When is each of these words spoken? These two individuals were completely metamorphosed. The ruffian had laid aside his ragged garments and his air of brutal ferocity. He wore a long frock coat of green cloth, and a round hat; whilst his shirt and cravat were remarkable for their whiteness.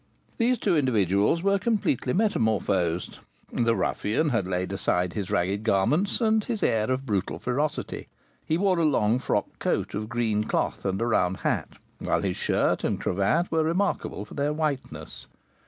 These 0.39 0.57
two 0.57 0.75
individuals 0.75 1.43
were 1.43 1.59
completely 1.59 2.11
metamorphosed. 2.11 3.19
The 3.53 3.75
ruffian 3.75 4.29
had 4.29 4.47
laid 4.47 4.73
aside 4.73 5.13
his 5.13 5.29
ragged 5.29 5.63
garments 5.63 6.19
and 6.19 6.43
his 6.43 6.63
air 6.63 6.89
of 6.89 7.05
brutal 7.05 7.37
ferocity. 7.37 8.07
He 8.43 8.57
wore 8.57 8.79
a 8.79 8.83
long 8.83 9.19
frock 9.19 9.59
coat 9.59 9.93
of 9.93 10.09
green 10.09 10.45
cloth, 10.45 10.85
and 10.85 10.99
a 10.99 11.05
round 11.05 11.37
hat; 11.45 11.73
whilst 12.01 12.25
his 12.25 12.35
shirt 12.37 12.83
and 12.83 12.99
cravat 12.99 13.51
were 13.51 13.63
remarkable 13.63 14.25
for 14.25 14.33
their 14.33 14.53
whiteness. 14.53 15.27